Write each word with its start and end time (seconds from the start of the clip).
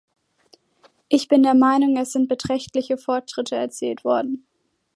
Ich 1.09 1.27
bin 1.27 1.43
der 1.43 1.53
Meinung, 1.53 1.95
es 1.95 2.11
sind 2.11 2.27
beträchtliche 2.27 2.97
Fortschritte 2.97 3.53
erzielt 3.55 4.03
worden. 4.03 4.47